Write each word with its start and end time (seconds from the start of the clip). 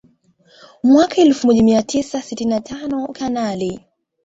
Mwaka 0.83 1.15
elfu 1.21 1.47
moja 1.47 1.63
mia 1.63 1.83
tisa 1.83 2.21
sitini 2.21 2.49
na 2.49 2.59
tano 2.61 3.07
Kanali 3.07 3.79